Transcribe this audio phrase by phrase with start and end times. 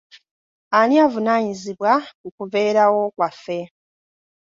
[0.79, 3.59] Ani avunaanyizibwa ku kubeerawo kwaffe?